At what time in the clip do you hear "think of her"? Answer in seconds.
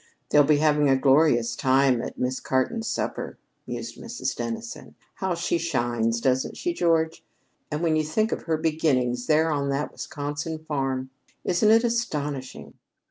8.03-8.57